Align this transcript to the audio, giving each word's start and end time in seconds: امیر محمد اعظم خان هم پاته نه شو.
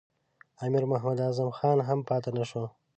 امیر 0.63 0.83
محمد 0.91 1.17
اعظم 1.27 1.49
خان 1.57 1.77
هم 1.87 1.99
پاته 2.07 2.29
نه 2.37 2.43
شو. 2.49 2.63